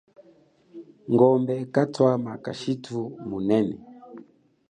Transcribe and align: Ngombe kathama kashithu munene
Ngombe 1.11 1.55
kathama 1.73 2.31
kashithu 2.43 3.01
munene 3.27 3.77